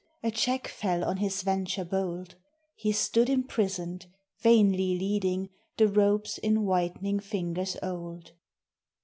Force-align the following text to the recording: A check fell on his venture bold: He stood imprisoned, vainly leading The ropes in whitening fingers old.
A 0.23 0.31
check 0.31 0.67
fell 0.67 1.03
on 1.05 1.17
his 1.17 1.43
venture 1.43 1.85
bold: 1.85 2.33
He 2.73 2.91
stood 2.91 3.29
imprisoned, 3.29 4.07
vainly 4.39 4.97
leading 4.97 5.51
The 5.77 5.89
ropes 5.89 6.39
in 6.39 6.63
whitening 6.65 7.19
fingers 7.19 7.77
old. 7.83 8.31